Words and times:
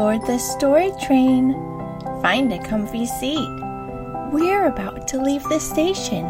aboard 0.00 0.24
the 0.24 0.38
story 0.38 0.90
train. 0.98 1.52
Find 2.22 2.50
a 2.54 2.58
comfy 2.58 3.04
seat. 3.04 3.50
We're 4.32 4.64
about 4.64 5.06
to 5.08 5.20
leave 5.20 5.42
the 5.42 5.60
station, 5.60 6.24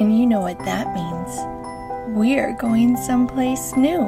and 0.00 0.18
you 0.18 0.26
know 0.26 0.40
what 0.40 0.58
that 0.64 0.92
means. 0.92 2.16
We're 2.18 2.54
going 2.54 2.96
someplace 2.96 3.76
new. 3.76 4.02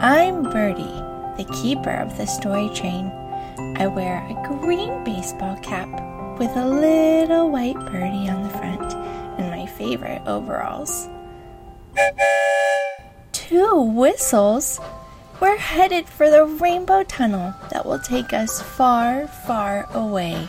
I'm 0.00 0.42
Birdie, 0.42 0.82
the 1.36 1.48
keeper 1.62 1.94
of 1.94 2.18
the 2.18 2.26
story 2.26 2.68
train. 2.74 3.06
I 3.78 3.86
wear 3.86 4.16
a 4.16 4.58
green 4.58 5.04
baseball 5.04 5.56
cap 5.58 5.88
with 6.40 6.50
a 6.56 6.66
little 6.66 7.52
white 7.52 7.78
birdie 7.86 8.28
on 8.28 8.42
the 8.42 8.48
front 8.48 8.94
and 9.38 9.48
my 9.48 9.66
favorite 9.66 10.22
overalls. 10.26 11.08
Two 13.30 13.80
whistles? 13.80 14.80
We're 15.40 15.56
headed 15.56 16.06
for 16.06 16.28
the 16.28 16.44
rainbow 16.44 17.02
tunnel 17.02 17.54
that 17.70 17.86
will 17.86 17.98
take 17.98 18.34
us 18.34 18.60
far, 18.60 19.26
far 19.26 19.88
away. 19.94 20.46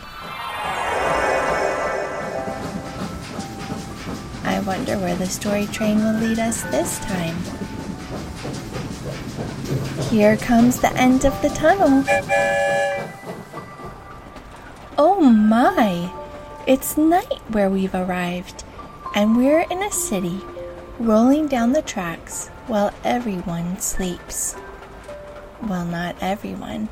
I 4.44 4.62
wonder 4.66 4.98
where 4.98 5.16
the 5.16 5.24
story 5.24 5.64
train 5.64 6.04
will 6.04 6.12
lead 6.20 6.38
us 6.38 6.60
this 6.64 6.98
time. 6.98 7.36
Here 10.10 10.36
comes 10.36 10.78
the 10.78 10.92
end 10.94 11.24
of 11.24 11.40
the 11.40 11.48
tunnel. 11.48 12.04
Oh 14.98 15.20
my! 15.20 16.12
It's 16.66 16.98
night 16.98 17.40
where 17.48 17.70
we've 17.70 17.94
arrived, 17.94 18.62
and 19.14 19.38
we're 19.38 19.62
in 19.70 19.82
a 19.82 19.90
city 19.90 20.42
rolling 20.98 21.48
down 21.48 21.72
the 21.72 21.80
tracks 21.80 22.48
while 22.66 22.92
everyone 23.04 23.80
sleeps. 23.80 24.54
Well, 25.62 25.84
not 25.84 26.16
everyone. 26.20 26.88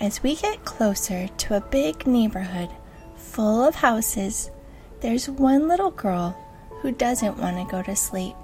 As 0.00 0.22
we 0.22 0.36
get 0.36 0.64
closer 0.64 1.26
to 1.26 1.56
a 1.56 1.60
big 1.60 2.06
neighborhood 2.06 2.70
full 3.16 3.64
of 3.64 3.74
houses, 3.74 4.52
there's 5.00 5.28
one 5.28 5.66
little 5.66 5.90
girl 5.90 6.38
who 6.80 6.92
doesn't 6.92 7.38
want 7.38 7.56
to 7.56 7.70
go 7.70 7.82
to 7.82 7.96
sleep. 7.96 8.36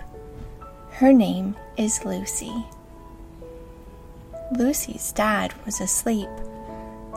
Her 0.91 1.13
name 1.13 1.55
is 1.77 2.05
Lucy. 2.05 2.53
Lucy's 4.59 5.13
dad 5.13 5.55
was 5.65 5.81
asleep. 5.81 6.29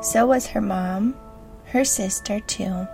So 0.03 0.27
was 0.27 0.45
her 0.47 0.61
mom, 0.61 1.15
her 1.65 1.83
sister, 1.83 2.39
too. 2.41 2.87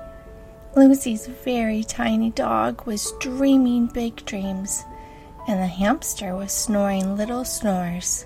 Lucy's 0.76 1.28
very 1.28 1.84
tiny 1.84 2.32
dog 2.32 2.88
was 2.88 3.14
dreaming 3.20 3.88
big 3.88 4.24
dreams 4.26 4.86
and 5.48 5.60
the 5.60 5.68
hamster 5.68 6.36
was 6.36 6.52
snoring 6.52 7.18
little 7.18 7.46
snores. 7.46 8.26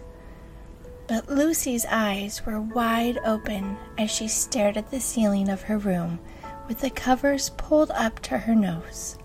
But 1.07 1.29
Lucy's 1.29 1.85
eyes 1.89 2.45
were 2.45 2.59
wide 2.59 3.19
open 3.25 3.77
as 3.97 4.11
she 4.11 4.27
stared 4.27 4.77
at 4.77 4.91
the 4.91 4.99
ceiling 4.99 5.49
of 5.49 5.63
her 5.63 5.77
room 5.77 6.19
with 6.67 6.81
the 6.81 6.89
covers 6.89 7.49
pulled 7.51 7.91
up 7.91 8.19
to 8.19 8.37
her 8.37 8.53
nose. 8.53 9.17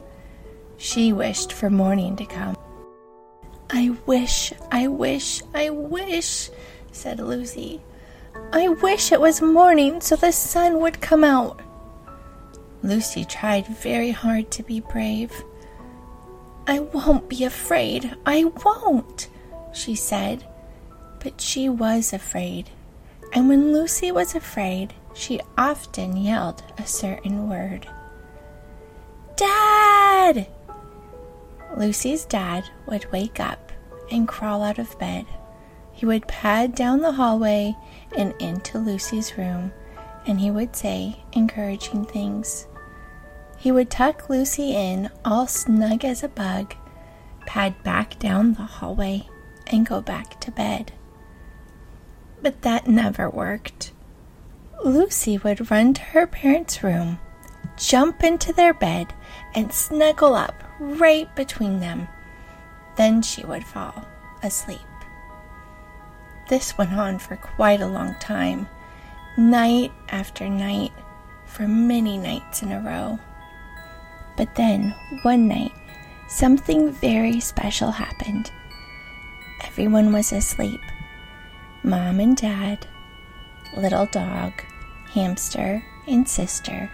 She 0.76 1.12
wished 1.12 1.52
for 1.52 1.70
morning 1.70 2.16
to 2.16 2.24
come. 2.24 2.56
I 3.70 3.96
wish, 4.06 4.52
I 4.70 4.86
wish, 4.88 5.42
I 5.54 5.70
wish, 5.70 6.50
said 6.92 7.18
Lucy. 7.18 7.80
I 8.52 8.68
wish 8.68 9.12
it 9.12 9.20
was 9.20 9.42
morning 9.42 10.00
so 10.00 10.16
the 10.16 10.32
sun 10.32 10.80
would 10.80 11.00
come 11.00 11.24
out. 11.24 11.60
Lucy 12.82 13.24
tried 13.24 13.66
very 13.66 14.10
hard 14.10 14.50
to 14.52 14.62
be 14.62 14.80
brave. 14.80 15.32
I 16.66 16.78
won't 16.78 17.28
be 17.28 17.44
afraid. 17.44 18.16
I 18.24 18.44
won't, 18.44 19.28
she 19.72 19.94
said. 19.94 20.44
But 21.20 21.40
she 21.40 21.68
was 21.68 22.12
afraid. 22.12 22.70
And 23.32 23.48
when 23.48 23.72
Lucy 23.72 24.12
was 24.12 24.34
afraid, 24.34 24.94
she 25.14 25.40
often 25.58 26.16
yelled 26.16 26.62
a 26.78 26.86
certain 26.86 27.48
word 27.48 27.88
Dad! 29.36 30.46
Lucy's 31.76 32.24
dad 32.24 32.64
would 32.86 33.10
wake 33.12 33.40
up 33.40 33.72
and 34.10 34.28
crawl 34.28 34.62
out 34.62 34.78
of 34.78 34.98
bed. 34.98 35.24
He 35.92 36.06
would 36.06 36.28
pad 36.28 36.74
down 36.74 37.00
the 37.00 37.12
hallway 37.12 37.74
and 38.16 38.34
into 38.38 38.78
Lucy's 38.78 39.38
room, 39.38 39.72
and 40.26 40.38
he 40.38 40.50
would 40.50 40.76
say 40.76 41.24
encouraging 41.32 42.04
things. 42.04 42.66
He 43.62 43.70
would 43.70 43.90
tuck 43.90 44.28
Lucy 44.28 44.74
in, 44.74 45.08
all 45.24 45.46
snug 45.46 46.04
as 46.04 46.24
a 46.24 46.28
bug, 46.28 46.74
pad 47.46 47.80
back 47.84 48.18
down 48.18 48.54
the 48.54 48.62
hallway, 48.62 49.28
and 49.68 49.86
go 49.86 50.00
back 50.00 50.40
to 50.40 50.50
bed. 50.50 50.90
But 52.42 52.62
that 52.62 52.88
never 52.88 53.30
worked. 53.30 53.92
Lucy 54.84 55.38
would 55.38 55.70
run 55.70 55.94
to 55.94 56.02
her 56.02 56.26
parents' 56.26 56.82
room, 56.82 57.20
jump 57.76 58.24
into 58.24 58.52
their 58.52 58.74
bed, 58.74 59.14
and 59.54 59.72
snuggle 59.72 60.34
up 60.34 60.64
right 60.80 61.32
between 61.36 61.78
them. 61.78 62.08
Then 62.96 63.22
she 63.22 63.46
would 63.46 63.62
fall 63.62 64.04
asleep. 64.42 64.80
This 66.48 66.76
went 66.76 66.94
on 66.94 67.20
for 67.20 67.36
quite 67.36 67.80
a 67.80 67.86
long 67.86 68.16
time, 68.18 68.66
night 69.38 69.92
after 70.08 70.48
night, 70.48 70.90
for 71.46 71.68
many 71.68 72.18
nights 72.18 72.60
in 72.64 72.72
a 72.72 72.80
row. 72.80 73.20
But 74.42 74.56
then, 74.56 74.92
one 75.22 75.46
night, 75.46 75.70
something 76.26 76.90
very 76.90 77.38
special 77.38 77.92
happened. 77.92 78.50
Everyone 79.62 80.12
was 80.12 80.32
asleep 80.32 80.80
mom 81.84 82.18
and 82.18 82.36
dad, 82.36 82.88
little 83.76 84.06
dog, 84.06 84.52
hamster, 85.12 85.84
and 86.08 86.28
sister. 86.28 86.90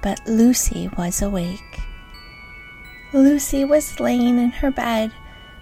But 0.00 0.26
Lucy 0.26 0.88
was 0.96 1.20
awake. 1.20 1.78
Lucy 3.12 3.62
was 3.66 4.00
laying 4.00 4.38
in 4.38 4.48
her 4.48 4.70
bed 4.70 5.12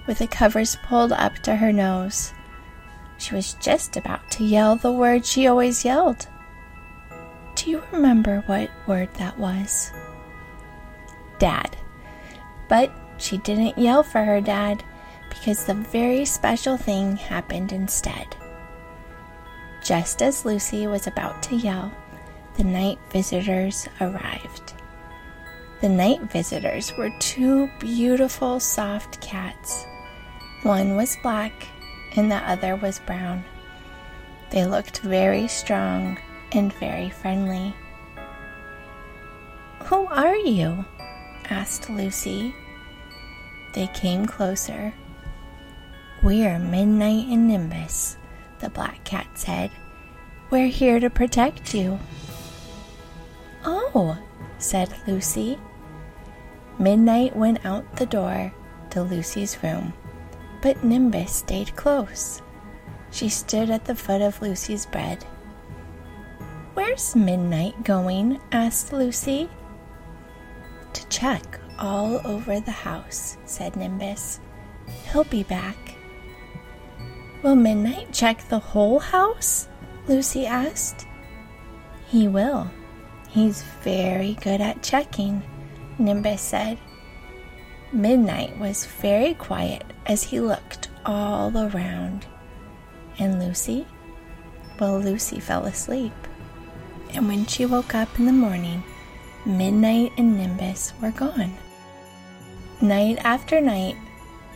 with 0.06 0.18
the 0.20 0.28
covers 0.28 0.76
pulled 0.84 1.10
up 1.10 1.34
to 1.40 1.56
her 1.56 1.72
nose. 1.72 2.32
She 3.18 3.34
was 3.34 3.54
just 3.54 3.96
about 3.96 4.30
to 4.30 4.44
yell 4.44 4.76
the 4.76 4.92
word 4.92 5.26
she 5.26 5.48
always 5.48 5.84
yelled. 5.84 6.28
Do 7.56 7.68
you 7.68 7.82
remember 7.90 8.44
what 8.46 8.70
word 8.86 9.12
that 9.14 9.36
was? 9.36 9.90
Dad. 11.44 11.76
But 12.70 12.90
she 13.18 13.36
didn't 13.36 13.76
yell 13.76 14.02
for 14.02 14.24
her 14.24 14.40
dad 14.40 14.82
because 15.28 15.66
the 15.66 15.74
very 15.74 16.24
special 16.24 16.78
thing 16.78 17.16
happened 17.16 17.70
instead. 17.70 18.34
Just 19.84 20.22
as 20.22 20.46
Lucy 20.46 20.86
was 20.86 21.06
about 21.06 21.42
to 21.42 21.56
yell, 21.56 21.92
the 22.56 22.64
night 22.64 22.98
visitors 23.10 23.86
arrived. 24.00 24.72
The 25.82 25.88
night 25.90 26.22
visitors 26.32 26.96
were 26.96 27.12
two 27.18 27.68
beautiful, 27.78 28.58
soft 28.58 29.20
cats. 29.20 29.84
One 30.62 30.96
was 30.96 31.18
black 31.22 31.52
and 32.16 32.30
the 32.30 32.36
other 32.36 32.74
was 32.74 33.00
brown. 33.00 33.44
They 34.48 34.64
looked 34.64 35.00
very 35.00 35.46
strong 35.48 36.16
and 36.52 36.72
very 36.72 37.10
friendly. 37.10 37.74
Who 39.84 40.06
are 40.06 40.36
you? 40.36 40.86
Asked 41.50 41.90
Lucy. 41.90 42.54
They 43.74 43.86
came 43.88 44.26
closer. 44.26 44.94
We're 46.22 46.58
Midnight 46.58 47.26
and 47.28 47.48
Nimbus, 47.48 48.16
the 48.60 48.70
black 48.70 49.04
cat 49.04 49.26
said. 49.34 49.70
We're 50.50 50.68
here 50.68 51.00
to 51.00 51.10
protect 51.10 51.74
you. 51.74 51.98
Oh, 53.64 54.18
said 54.58 54.94
Lucy. 55.06 55.58
Midnight 56.78 57.36
went 57.36 57.64
out 57.64 57.96
the 57.96 58.06
door 58.06 58.52
to 58.90 59.02
Lucy's 59.02 59.62
room, 59.62 59.92
but 60.62 60.84
Nimbus 60.84 61.32
stayed 61.32 61.74
close. 61.76 62.42
She 63.10 63.28
stood 63.28 63.70
at 63.70 63.84
the 63.84 63.94
foot 63.94 64.22
of 64.22 64.40
Lucy's 64.40 64.86
bed. 64.86 65.24
Where's 66.74 67.14
Midnight 67.14 67.84
going? 67.84 68.40
asked 68.50 68.92
Lucy 68.92 69.48
check 71.14 71.60
all 71.78 72.20
over 72.26 72.58
the 72.58 72.72
house, 72.72 73.36
said 73.44 73.76
Nimbus. 73.76 74.40
He'll 75.12 75.24
be 75.24 75.44
back. 75.44 75.76
Will 77.42 77.54
Midnight 77.54 78.12
check 78.12 78.48
the 78.48 78.58
whole 78.58 78.98
house? 78.98 79.68
Lucy 80.08 80.44
asked. 80.44 81.06
He 82.08 82.26
will. 82.26 82.68
He's 83.28 83.62
very 83.82 84.34
good 84.42 84.60
at 84.60 84.82
checking, 84.82 85.42
Nimbus 85.98 86.40
said. 86.40 86.78
Midnight 87.92 88.58
was 88.58 88.86
very 88.86 89.34
quiet 89.34 89.84
as 90.06 90.24
he 90.24 90.40
looked 90.40 90.88
all 91.06 91.56
around. 91.56 92.26
And 93.20 93.38
Lucy? 93.38 93.86
Well, 94.80 94.98
Lucy 94.98 95.38
fell 95.38 95.66
asleep. 95.66 96.12
And 97.10 97.28
when 97.28 97.46
she 97.46 97.66
woke 97.66 97.94
up 97.94 98.18
in 98.18 98.26
the 98.26 98.32
morning, 98.32 98.82
Midnight 99.46 100.12
and 100.16 100.38
Nimbus 100.38 100.94
were 101.02 101.10
gone. 101.10 101.54
Night 102.80 103.18
after 103.22 103.60
night, 103.60 103.96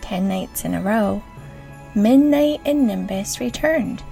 ten 0.01 0.29
nights 0.29 0.65
in 0.65 0.75
a 0.75 0.81
row, 0.81 1.23
Midnight 1.95 2.61
and 2.65 2.87
Nimbus 2.87 3.39
returned. 3.39 4.03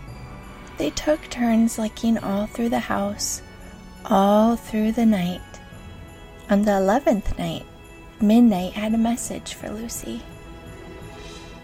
They 0.76 0.90
took 0.90 1.31
turns 1.31 1.78
looking 1.78 2.19
all 2.19 2.46
through 2.46 2.69
the 2.69 2.78
house, 2.78 3.40
all 4.05 4.56
through 4.56 4.93
the 4.93 5.06
night. 5.06 5.40
On 6.50 6.62
the 6.62 6.76
eleventh 6.76 7.38
night, 7.38 7.64
Midnight 8.20 8.75
had 8.75 8.93
a 8.93 8.99
message 8.99 9.55
for 9.55 9.70
Lucy. 9.70 10.20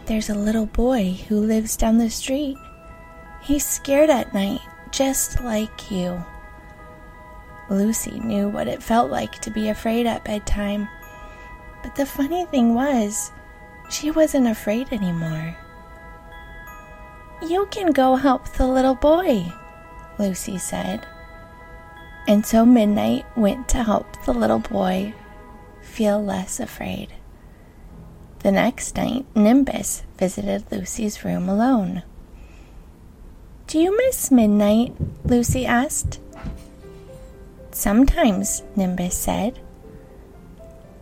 There's 0.07 0.31
a 0.31 0.35
little 0.35 0.67
boy 0.67 1.19
who 1.29 1.39
lives 1.39 1.77
down 1.77 1.99
the 1.99 2.09
street. 2.09 2.57
He's 3.43 3.67
scared 3.67 4.09
at 4.09 4.33
night, 4.33 4.61
just 4.91 5.43
like 5.43 5.91
you. 5.91 6.25
Lucy 7.73 8.21
knew 8.21 8.49
what 8.49 8.69
it 8.69 8.83
felt 8.83 9.11
like 9.11 9.41
to 9.41 9.51
be 9.51 9.69
afraid 9.69 10.07
at 10.07 10.25
bedtime. 10.25 10.89
But 11.83 11.97
the 11.97 12.07
funny 12.07 12.45
thing 12.47 12.75
was, 12.75 13.33
she 13.91 14.11
wasn't 14.11 14.47
afraid 14.47 14.93
anymore. 14.93 15.57
You 17.43 17.67
can 17.71 17.93
go 17.93 18.17
help 18.17 18.49
the 18.51 18.67
little 18.67 18.95
boy, 18.95 19.53
Lucy 20.19 20.59
said. 20.59 21.07
And 22.29 22.47
so 22.47 22.65
Midnight 22.65 23.27
went 23.37 23.69
to 23.71 23.83
help 23.83 24.25
the 24.25 24.33
little 24.33 24.61
boy 24.61 25.15
feel 25.81 26.23
less 26.23 26.61
afraid. 26.61 27.13
The 28.41 28.53
next 28.53 28.97
night, 28.97 29.25
Nimbus 29.35 30.05
visited 30.19 30.65
Lucy's 30.71 31.25
room 31.25 31.49
alone. 31.49 32.03
Do 33.67 33.79
you 33.79 33.97
miss 33.97 34.31
midnight? 34.31 34.95
Lucy 35.25 35.65
asked. 35.65 36.19
Sometimes, 37.73 38.63
Nimbus 38.77 39.17
said. 39.17 39.59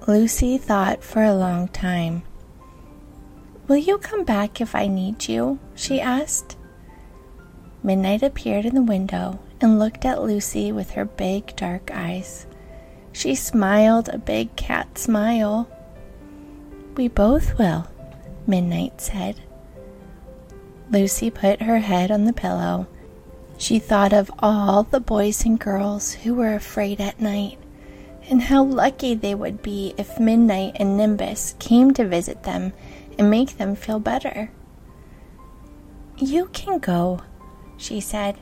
Lucy 0.07 0.57
thought 0.57 1.03
for 1.03 1.23
a 1.23 1.35
long 1.35 1.69
time. 1.69 2.23
Will 3.67 3.77
you 3.77 3.99
come 3.99 4.25
back 4.25 4.61
if 4.61 4.75
I 4.75 4.87
need 4.87 5.29
you? 5.29 5.59
she 5.75 6.01
asked. 6.01 6.57
Midnight 7.83 8.23
appeared 8.23 8.67
in 8.67 8.75
the 8.75 8.83
window 8.83 9.41
and 9.61 9.79
looked 9.79 10.05
at 10.05 10.23
Lucy 10.23 10.71
with 10.71 10.93
her 10.93 11.05
big 11.05 11.55
dark 11.57 11.91
eyes. 11.93 12.47
She 13.13 13.35
smiled 13.35 14.09
a 14.09 14.19
big 14.19 14.55
cat 14.55 14.97
smile. 14.97 15.69
We 16.97 17.09
both 17.09 17.59
will, 17.59 17.89
Midnight 18.47 19.01
said. 19.01 19.41
Lucy 20.91 21.31
put 21.31 21.63
her 21.63 21.79
head 21.79 22.11
on 22.11 22.25
the 22.25 22.33
pillow 22.33 22.87
she 23.61 23.79
thought 23.79 24.15
of 24.15 24.31
all 24.39 24.85
the 24.85 25.01
boys 25.01 25.45
and 25.45 25.61
girls 25.61 26.15
who 26.15 26.33
were 26.33 26.55
afraid 26.55 26.99
at 26.99 27.21
night, 27.21 27.59
and 28.31 28.41
how 28.41 28.65
lucky 28.65 29.15
they 29.15 29.35
would 29.35 29.61
be 29.61 29.93
if 29.99 30.19
Midnight 30.19 30.73
and 30.77 30.97
Nimbus 30.97 31.55
came 31.59 31.93
to 31.93 32.09
visit 32.09 32.45
them 32.45 32.73
and 33.19 33.31
make 33.31 33.59
them 33.59 33.77
feel 33.77 33.99
better. 33.99 34.51
You 36.17 36.47
can 36.47 36.79
go, 36.79 37.21
she 37.77 38.01
said. 38.01 38.39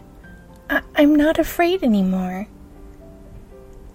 I- 0.71 0.83
am 0.95 1.17
not 1.17 1.37
afraid 1.37 1.83
anymore. 1.83 2.47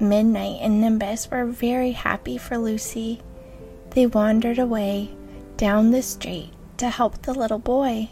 Midnight 0.01 0.59
and 0.59 0.81
Nimbus 0.81 1.31
were 1.31 1.45
very 1.45 1.91
happy 1.91 2.37
for 2.37 2.57
Lucy. 2.57 3.21
They 3.91 4.07
wandered 4.07 4.59
away 4.59 5.15
down 5.55 5.91
the 5.91 6.01
street 6.01 6.51
to 6.77 6.89
help 6.89 7.21
the 7.21 7.33
little 7.33 7.59
boy. 7.59 8.09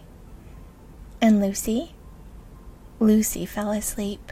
And 1.19 1.41
Lucy? 1.41 1.91
Lucy 3.01 3.47
fell 3.47 3.71
asleep. 3.71 4.31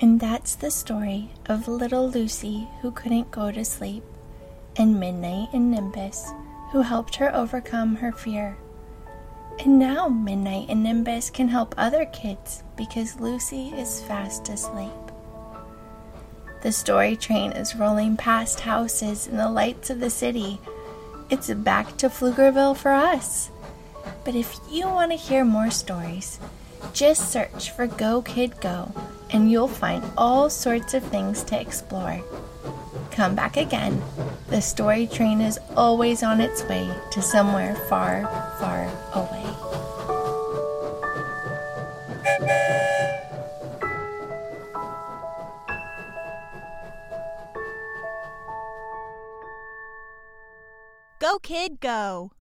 And 0.00 0.18
that's 0.18 0.54
the 0.54 0.70
story 0.70 1.32
of 1.44 1.68
little 1.68 2.08
Lucy 2.08 2.66
who 2.80 2.92
couldn't 2.92 3.30
go 3.30 3.52
to 3.52 3.62
sleep, 3.62 4.02
and 4.76 4.98
Midnight 4.98 5.50
and 5.52 5.70
Nimbus 5.70 6.32
who 6.72 6.80
helped 6.80 7.16
her 7.16 7.34
overcome 7.36 7.96
her 7.96 8.10
fear. 8.10 8.56
And 9.58 9.78
now 9.78 10.08
Midnight 10.08 10.70
and 10.70 10.82
Nimbus 10.82 11.28
can 11.28 11.48
help 11.48 11.74
other 11.76 12.06
kids 12.06 12.62
because 12.74 13.20
Lucy 13.20 13.74
is 13.76 14.00
fast 14.04 14.48
asleep. 14.48 14.88
The 16.62 16.72
story 16.72 17.16
train 17.16 17.52
is 17.52 17.76
rolling 17.76 18.16
past 18.16 18.60
houses 18.60 19.26
and 19.26 19.38
the 19.38 19.50
lights 19.50 19.90
of 19.90 20.00
the 20.00 20.08
city. 20.08 20.58
It's 21.28 21.52
back 21.52 21.98
to 21.98 22.08
Pflugerville 22.08 22.78
for 22.78 22.92
us. 22.92 23.50
But 24.24 24.34
if 24.34 24.60
you 24.70 24.86
want 24.86 25.12
to 25.12 25.16
hear 25.16 25.44
more 25.44 25.70
stories, 25.70 26.38
just 26.92 27.30
search 27.30 27.70
for 27.70 27.86
Go 27.86 28.22
Kid 28.22 28.60
Go 28.60 28.92
and 29.32 29.50
you'll 29.50 29.68
find 29.68 30.02
all 30.16 30.50
sorts 30.50 30.94
of 30.94 31.02
things 31.04 31.42
to 31.44 31.60
explore. 31.60 32.20
Come 33.10 33.34
back 33.34 33.56
again. 33.56 34.02
The 34.48 34.60
story 34.60 35.06
train 35.06 35.40
is 35.40 35.58
always 35.76 36.22
on 36.22 36.40
its 36.40 36.62
way 36.64 36.90
to 37.12 37.22
somewhere 37.22 37.76
far, 37.88 38.26
far 38.58 38.90
away. 39.14 39.46
Go, 51.20 51.38
kid, 51.38 51.80
go! 51.80 52.32